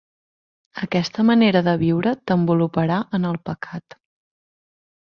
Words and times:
Aquesta 0.85 1.25
manera 1.27 1.61
de 1.69 1.77
viure 1.83 2.15
t'envoluparà 2.31 3.01
en 3.21 3.31
el 3.35 3.41
pecat. 3.53 4.01